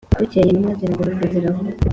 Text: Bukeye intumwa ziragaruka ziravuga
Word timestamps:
Bukeye 0.19 0.45
intumwa 0.47 0.71
ziragaruka 0.79 1.23
ziravuga 1.33 1.71